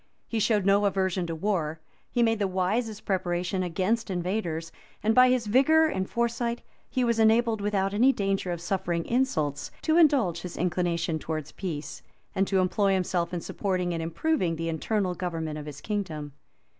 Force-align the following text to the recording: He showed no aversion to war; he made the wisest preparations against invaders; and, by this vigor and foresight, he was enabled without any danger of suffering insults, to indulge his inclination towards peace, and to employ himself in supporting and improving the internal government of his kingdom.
He 0.27 0.39
showed 0.39 0.65
no 0.65 0.85
aversion 0.85 1.27
to 1.27 1.35
war; 1.35 1.79
he 2.09 2.23
made 2.23 2.39
the 2.39 2.47
wisest 2.47 3.05
preparations 3.05 3.63
against 3.63 4.09
invaders; 4.09 4.71
and, 5.03 5.13
by 5.13 5.29
this 5.29 5.45
vigor 5.45 5.85
and 5.89 6.09
foresight, 6.09 6.63
he 6.89 7.03
was 7.03 7.19
enabled 7.19 7.61
without 7.61 7.93
any 7.93 8.11
danger 8.11 8.51
of 8.51 8.61
suffering 8.61 9.05
insults, 9.05 9.69
to 9.83 9.97
indulge 9.97 10.41
his 10.41 10.57
inclination 10.57 11.19
towards 11.19 11.51
peace, 11.51 12.01
and 12.33 12.47
to 12.47 12.61
employ 12.61 12.93
himself 12.95 13.31
in 13.31 13.41
supporting 13.41 13.93
and 13.93 14.01
improving 14.01 14.55
the 14.55 14.69
internal 14.69 15.13
government 15.13 15.59
of 15.59 15.67
his 15.67 15.81
kingdom. 15.81 16.33